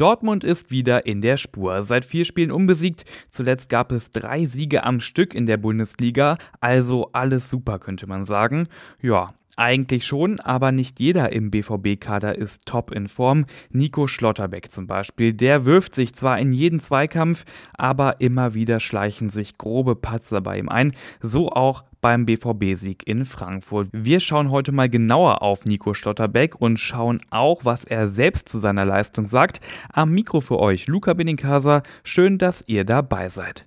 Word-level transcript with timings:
Dortmund 0.00 0.44
ist 0.44 0.70
wieder 0.70 1.04
in 1.04 1.20
der 1.20 1.36
Spur. 1.36 1.82
Seit 1.82 2.06
vier 2.06 2.24
Spielen 2.24 2.50
unbesiegt. 2.50 3.04
Zuletzt 3.30 3.68
gab 3.68 3.92
es 3.92 4.10
drei 4.10 4.46
Siege 4.46 4.84
am 4.84 4.98
Stück 4.98 5.34
in 5.34 5.44
der 5.44 5.58
Bundesliga. 5.58 6.38
Also 6.60 7.10
alles 7.12 7.50
super, 7.50 7.78
könnte 7.78 8.06
man 8.06 8.24
sagen. 8.24 8.68
Ja, 9.02 9.34
eigentlich 9.60 10.06
schon, 10.06 10.40
aber 10.40 10.72
nicht 10.72 10.98
jeder 11.00 11.32
im 11.32 11.50
BVB-Kader 11.50 12.36
ist 12.36 12.64
top 12.64 12.90
in 12.90 13.08
Form. 13.08 13.44
Nico 13.70 14.06
Schlotterbeck 14.06 14.72
zum 14.72 14.86
Beispiel, 14.86 15.34
der 15.34 15.66
wirft 15.66 15.94
sich 15.94 16.14
zwar 16.14 16.38
in 16.38 16.52
jeden 16.54 16.80
Zweikampf, 16.80 17.44
aber 17.74 18.20
immer 18.20 18.54
wieder 18.54 18.80
schleichen 18.80 19.28
sich 19.28 19.58
grobe 19.58 19.96
Patzer 19.96 20.40
bei 20.40 20.58
ihm 20.58 20.70
ein. 20.70 20.94
So 21.20 21.50
auch 21.50 21.84
beim 22.00 22.24
BVB-Sieg 22.24 23.06
in 23.06 23.26
Frankfurt. 23.26 23.88
Wir 23.92 24.20
schauen 24.20 24.50
heute 24.50 24.72
mal 24.72 24.88
genauer 24.88 25.42
auf 25.42 25.66
Nico 25.66 25.92
Schlotterbeck 25.92 26.58
und 26.58 26.80
schauen 26.80 27.20
auch, 27.28 27.66
was 27.66 27.84
er 27.84 28.08
selbst 28.08 28.48
zu 28.48 28.58
seiner 28.58 28.86
Leistung 28.86 29.26
sagt. 29.26 29.60
Am 29.92 30.10
Mikro 30.10 30.40
für 30.40 30.58
euch 30.58 30.86
Luca 30.86 31.12
Benincasa. 31.12 31.82
Schön, 32.02 32.38
dass 32.38 32.64
ihr 32.66 32.84
dabei 32.84 33.28
seid. 33.28 33.66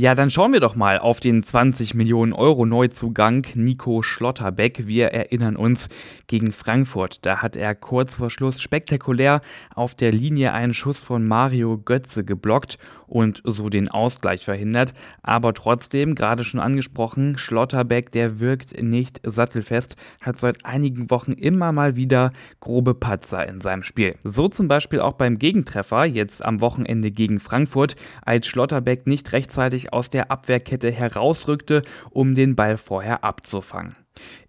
Ja, 0.00 0.14
dann 0.14 0.30
schauen 0.30 0.52
wir 0.52 0.60
doch 0.60 0.76
mal 0.76 1.00
auf 1.00 1.18
den 1.18 1.42
20 1.42 1.94
Millionen 1.94 2.32
Euro 2.32 2.64
Neuzugang 2.64 3.44
Nico 3.54 4.00
Schlotterbeck. 4.02 4.86
Wir 4.86 5.06
erinnern 5.08 5.56
uns 5.56 5.88
gegen 6.28 6.52
Frankfurt. 6.52 7.26
Da 7.26 7.42
hat 7.42 7.56
er 7.56 7.74
kurz 7.74 8.14
vor 8.14 8.30
Schluss 8.30 8.62
spektakulär 8.62 9.40
auf 9.74 9.96
der 9.96 10.12
Linie 10.12 10.52
einen 10.52 10.72
Schuss 10.72 11.00
von 11.00 11.26
Mario 11.26 11.78
Götze 11.78 12.24
geblockt 12.24 12.78
und 13.08 13.42
so 13.44 13.68
den 13.70 13.88
Ausgleich 13.88 14.44
verhindert. 14.44 14.94
Aber 15.22 15.54
trotzdem, 15.54 16.14
gerade 16.14 16.44
schon 16.44 16.60
angesprochen, 16.60 17.38
Schlotterbeck, 17.38 18.12
der 18.12 18.38
wirkt 18.38 18.80
nicht 18.80 19.20
sattelfest, 19.24 19.96
hat 20.20 20.38
seit 20.38 20.64
einigen 20.64 21.10
Wochen 21.10 21.32
immer 21.32 21.72
mal 21.72 21.96
wieder 21.96 22.32
grobe 22.60 22.94
Patzer 22.94 23.48
in 23.48 23.60
seinem 23.60 23.82
Spiel. 23.82 24.14
So 24.24 24.48
zum 24.48 24.68
Beispiel 24.68 25.00
auch 25.00 25.14
beim 25.14 25.38
Gegentreffer, 25.38 26.04
jetzt 26.04 26.44
am 26.44 26.60
Wochenende 26.60 27.10
gegen 27.10 27.40
Frankfurt, 27.40 27.96
als 28.22 28.46
Schlotterbeck 28.46 29.06
nicht 29.06 29.32
rechtzeitig 29.32 29.87
aus 29.92 30.10
der 30.10 30.30
Abwehrkette 30.30 30.90
herausrückte, 30.90 31.82
um 32.10 32.34
den 32.34 32.56
Ball 32.56 32.76
vorher 32.76 33.24
abzufangen. 33.24 33.96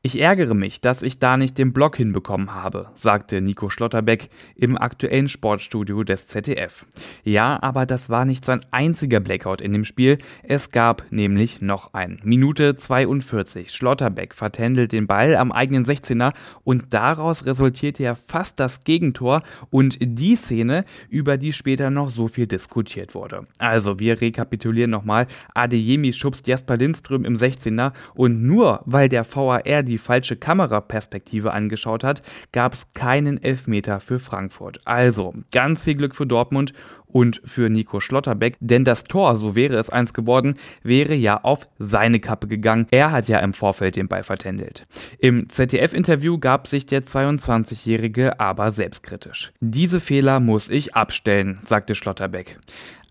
Ich 0.02 0.22
ärgere 0.22 0.53
mich, 0.53 0.80
dass 0.80 1.03
ich 1.03 1.19
da 1.19 1.36
nicht 1.36 1.58
den 1.58 1.73
Block 1.73 1.97
hinbekommen 1.97 2.55
habe, 2.55 2.88
sagte 2.94 3.42
Nico 3.42 3.69
Schlotterbeck 3.69 4.30
im 4.56 4.78
aktuellen 4.78 5.28
Sportstudio 5.28 6.06
des 6.06 6.28
ZDF. 6.28 6.86
Ja, 7.25 7.61
aber 7.61 7.86
das 7.86 8.09
war 8.09 8.23
nicht 8.23 8.45
sein 8.45 8.61
einziger 8.72 9.19
Blackout 9.19 9.59
in 9.59 9.73
dem 9.73 9.83
Spiel. 9.83 10.17
Es 10.41 10.72
gab 10.72 11.03
nämlich 11.09 11.59
noch 11.59 11.94
einen. 11.94 12.22
Minute 12.23 12.78
42. 12.78 13.73
Schlotterbeck 13.73 14.33
vertändelt 14.33 14.94
den 14.94 15.06
Ball 15.06 15.36
am 15.36 15.52
eigenen 15.52 15.83
16er 15.83 16.31
und 16.63 16.94
daraus 16.94 17.45
resultierte 17.45 18.03
ja 18.03 18.16
fast 18.16 18.58
das 18.61 18.86
Gegentor 18.86 19.41
und 19.69 19.97
die 20.00 20.38
Szene, 20.38 20.86
über 21.09 21.38
die 21.38 21.52
später 21.52 21.89
noch 21.89 22.09
so 22.09 22.30
viel 22.30 22.47
diskutiert 22.47 23.16
wurde. 23.16 23.47
Also, 23.58 24.00
wir 24.00 24.22
rekapitulieren 24.22 24.91
nochmal. 24.91 25.28
Adeyemi 25.56 26.13
schubst 26.13 26.47
Jasper 26.47 26.78
Lindström 26.78 27.25
im 27.25 27.36
16er 27.36 27.91
und 28.13 28.41
nur 28.41 28.81
weil 28.86 29.09
der 29.09 29.25
VAR 29.25 29.59
die 29.89 29.97
falsche 30.00 30.36
Kameraperspektive 30.36 31.52
angeschaut 31.53 32.03
hat, 32.03 32.23
gab 32.52 32.73
es 32.73 32.92
keinen 32.94 33.42
Elfmeter 33.42 34.00
für 34.00 34.17
Frankfurt. 34.17 34.80
Also 34.86 35.33
ganz 35.52 35.83
viel 35.83 35.95
Glück 35.95 36.16
für 36.16 36.25
Dortmund 36.25 36.73
und 37.11 37.41
für 37.44 37.69
Nico 37.69 38.00
Schlotterbeck, 38.00 38.56
denn 38.59 38.86
das 38.86 39.03
Tor, 39.03 39.36
so 39.38 39.56
wäre 39.56 39.78
es 39.78 39.89
eins 39.89 40.14
geworden, 40.14 40.56
wäre 40.83 41.16
ja 41.16 41.44
auf 41.44 41.66
seine 41.80 42.19
Kappe 42.19 42.47
gegangen. 42.47 42.88
Er 42.91 43.11
hat 43.11 43.28
ja 43.28 43.39
im 43.39 43.53
Vorfeld 43.53 43.95
den 43.95 44.08
Ball 44.08 44.23
vertändelt. 44.23 44.86
Im 45.17 45.50
ZDF-Interview 45.50 46.38
gab 46.38 46.67
sich 46.67 46.86
der 46.86 47.06
22-Jährige 47.06 48.39
aber 48.39 48.72
selbstkritisch. 48.72 49.52
Diese 49.59 50.00
Fehler 50.00 50.39
muss 50.39 50.69
ich 50.69 50.96
abstellen, 50.96 51.59
sagte 51.63 51.96
Schlotterbeck. 51.96 52.57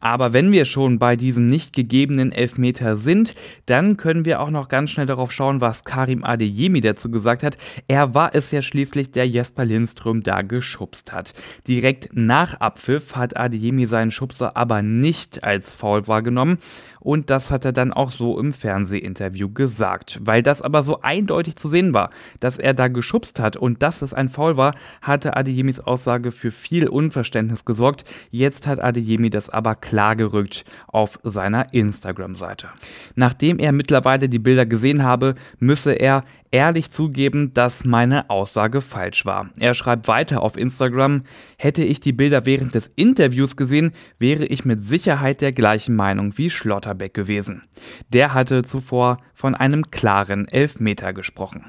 Aber 0.01 0.33
wenn 0.33 0.53
wir 0.53 0.65
schon 0.65 1.01
bei 1.01 1.17
diesem 1.17 1.47
nicht 1.47 1.73
gegebenen 1.73 2.31
Elfmeter 2.31 2.97
sind, 2.97 3.35
dann 3.67 3.97
können 3.97 4.25
wir 4.25 4.41
auch 4.41 4.51
noch 4.51 4.69
ganz 4.69 4.91
schnell 4.91 5.07
darauf 5.07 5.33
schauen, 5.33 5.61
was 5.61 5.83
Karim 5.85 6.23
Adeyemi 6.23 6.68
dazu 6.81 7.11
gesagt 7.11 7.43
hat. 7.43 7.59
Er 7.89 8.15
war 8.15 8.35
es 8.35 8.51
ja 8.51 8.63
schließlich, 8.63 9.13
der 9.13 9.27
Jesper 9.29 9.65
Lindström 9.65 10.23
da 10.23 10.43
geschubst 10.43 11.13
hat. 11.13 11.35
Direkt 11.67 12.11
nach 12.13 12.55
Abpfiff 12.55 13.17
hat 13.17 13.37
Adeyemi 13.37 13.87
seinen 13.87 14.11
Schubser 14.11 14.57
aber 14.57 14.83
nicht 14.83 15.45
als 15.45 15.75
Foul 15.75 16.07
wahrgenommen 16.07 16.59
und 17.01 17.31
das 17.31 17.51
hat 17.51 17.65
er 17.65 17.73
dann 17.73 17.93
auch 17.93 18.11
so 18.11 18.39
im 18.39 18.53
Fernsehinterview 18.53 19.51
gesagt. 19.51 20.19
Weil 20.23 20.43
das 20.43 20.63
aber 20.63 20.83
so 20.83 21.01
eindeutig 21.01 21.57
zu 21.57 21.69
sehen 21.69 21.95
war, 21.95 22.11
dass 22.41 22.59
er 22.59 22.75
da 22.75 22.89
geschubst 22.89 23.41
hat 23.41 23.57
und 23.57 23.83
dass 23.83 24.03
es 24.03 24.15
ein 24.15 24.29
Foul 24.29 24.57
war, 24.57 24.75
hatte 25.01 25.37
Adeyemis 25.37 25.81
Aussage 25.81 26.31
für 26.31 26.51
viel 26.51 26.89
Unverständnis 26.89 27.65
gesorgt. 27.65 28.05
Jetzt 28.31 28.67
hat 28.67 28.83
Adeyemi 28.83 29.31
das 29.31 29.49
aber 29.49 29.75
klar 29.75 30.17
gerückt 30.17 30.65
auf 30.87 31.19
seiner 31.23 31.73
Instagram-Seite. 31.73 32.69
Nachdem 33.15 33.59
er 33.59 33.73
mittlerweile 33.73 34.29
die 34.29 34.39
Bilder 34.39 34.67
gesehen 34.67 35.03
habe, 35.03 35.35
müsse 35.59 35.93
er 35.93 36.25
ehrlich 36.51 36.91
zugeben, 36.91 37.53
dass 37.55 37.85
meine 37.85 38.31
Aussage 38.31 38.81
falsch 38.81 39.25
war. 39.27 39.51
Er 39.59 39.75
schreibt 39.75 40.09
weiter 40.09 40.43
auf 40.43 40.57
Instagram, 40.57 41.23
hätte 41.57 41.85
ich 41.85 42.01
die 42.01 42.13
Bilder 42.13 42.47
während 42.47 42.75
des 42.75 42.91
Interviews 42.97 43.57
gesehen, 43.57 43.93
wäre 44.19 44.45
ich 44.47 44.65
mit 44.65 44.85
Sicherheit 44.85 45.41
der 45.41 45.53
gleichen 45.53 45.97
Meinung 45.97 46.37
wie 46.37 46.51
Schlotterbeck 46.51 47.15
gewesen. 47.15 47.63
Der 48.09 48.35
hatte 48.35 48.63
zuvor 48.63 49.19
von 49.35 49.55
einem 49.55 49.91
klaren 49.91 50.49
Elfmeter 50.49 51.13
gesprochen. 51.13 51.65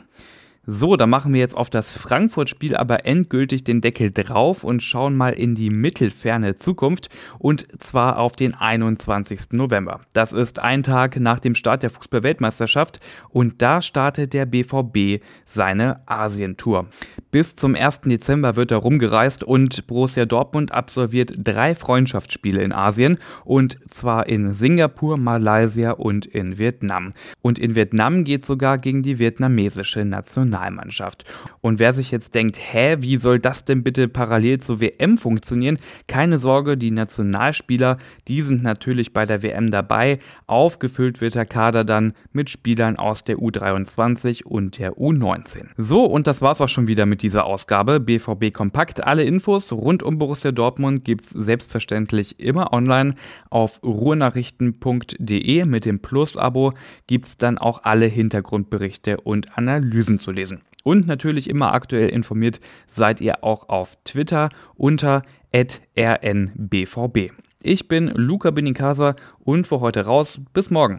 So, 0.71 0.97
da 0.97 1.07
machen 1.07 1.33
wir 1.33 1.39
jetzt 1.39 1.57
auf 1.57 1.71
das 1.71 1.93
Frankfurt-Spiel 1.93 2.75
aber 2.75 3.03
endgültig 3.03 3.63
den 3.63 3.81
Deckel 3.81 4.11
drauf 4.11 4.63
und 4.63 4.83
schauen 4.83 5.17
mal 5.17 5.31
in 5.31 5.55
die 5.55 5.71
mittelferne 5.71 6.57
Zukunft 6.57 7.09
und 7.39 7.65
zwar 7.81 8.19
auf 8.19 8.33
den 8.33 8.53
21. 8.53 9.53
November. 9.53 10.01
Das 10.13 10.31
ist 10.31 10.59
ein 10.59 10.83
Tag 10.83 11.19
nach 11.19 11.39
dem 11.39 11.55
Start 11.55 11.81
der 11.81 11.89
Fußball-Weltmeisterschaft 11.89 12.99
und 13.29 13.63
da 13.63 13.81
startet 13.81 14.33
der 14.33 14.45
BVB 14.45 15.23
seine 15.43 16.01
Asientour. 16.05 16.85
Bis 17.31 17.55
zum 17.55 17.73
1. 17.73 18.01
Dezember 18.01 18.55
wird 18.55 18.69
er 18.69 18.77
rumgereist 18.77 19.43
und 19.43 19.87
Borussia 19.87 20.25
Dortmund 20.25 20.71
absolviert 20.71 21.33
drei 21.35 21.73
Freundschaftsspiele 21.73 22.61
in 22.61 22.73
Asien 22.73 23.17
und 23.43 23.79
zwar 23.89 24.27
in 24.27 24.53
Singapur, 24.53 25.17
Malaysia 25.17 25.93
und 25.93 26.27
in 26.27 26.59
Vietnam. 26.59 27.13
Und 27.41 27.57
in 27.57 27.73
Vietnam 27.73 28.23
geht 28.23 28.45
sogar 28.45 28.77
gegen 28.77 29.01
die 29.01 29.17
vietnamesische 29.17 30.05
Nationalmannschaft. 30.05 30.58
Nationalmannschaft. 30.59 31.25
Und 31.61 31.79
wer 31.79 31.93
sich 31.93 32.11
jetzt 32.11 32.35
denkt, 32.35 32.57
hä, 32.59 32.97
wie 32.99 33.17
soll 33.17 33.39
das 33.39 33.65
denn 33.65 33.83
bitte 33.83 34.07
parallel 34.07 34.59
zur 34.59 34.81
WM 34.81 35.17
funktionieren? 35.17 35.79
Keine 36.07 36.39
Sorge, 36.39 36.77
die 36.77 36.91
Nationalspieler, 36.91 37.97
die 38.27 38.41
sind 38.41 38.63
natürlich 38.63 39.13
bei 39.13 39.25
der 39.25 39.41
WM 39.41 39.71
dabei. 39.71 40.17
Aufgefüllt 40.47 41.21
wird 41.21 41.35
der 41.35 41.45
Kader 41.45 41.83
dann 41.83 42.13
mit 42.31 42.49
Spielern 42.49 42.97
aus 42.97 43.23
der 43.23 43.37
U23 43.37 44.43
und 44.43 44.77
der 44.79 44.93
U19. 44.93 45.67
So, 45.77 46.05
und 46.05 46.27
das 46.27 46.41
war's 46.41 46.61
auch 46.61 46.69
schon 46.69 46.87
wieder 46.87 47.05
mit 47.05 47.21
dieser 47.21 47.45
Ausgabe. 47.45 47.99
BVB 47.99 48.53
Kompakt. 48.53 49.05
Alle 49.05 49.23
Infos 49.23 49.71
rund 49.71 50.03
um 50.03 50.17
Borussia 50.17 50.51
Dortmund 50.51 51.05
gibt's 51.05 51.29
selbstverständlich 51.29 52.39
immer 52.39 52.73
online 52.73 53.13
auf 53.49 53.81
ruhrnachrichten.de. 53.83 55.65
Mit 55.65 55.85
dem 55.85 55.99
Plus-Abo 55.99 56.73
gibt's 57.07 57.37
dann 57.37 57.57
auch 57.57 57.83
alle 57.83 58.05
Hintergrundberichte 58.05 59.21
und 59.21 59.57
Analysen 59.57 60.19
zu 60.19 60.31
lesen 60.31 60.38
lesen. 60.39 60.61
Und 60.83 61.07
natürlich 61.07 61.49
immer 61.49 61.73
aktuell 61.73 62.09
informiert 62.09 62.59
seid 62.87 63.21
ihr 63.21 63.43
auch 63.43 63.69
auf 63.69 63.97
Twitter 64.03 64.49
unter 64.75 65.23
rnbvb. 65.53 67.31
Ich 67.61 67.87
bin 67.87 68.07
Luca 68.07 68.51
Benincasa 68.51 69.15
und 69.39 69.67
für 69.67 69.81
heute 69.81 70.05
raus. 70.05 70.39
Bis 70.53 70.69
morgen. 70.69 70.97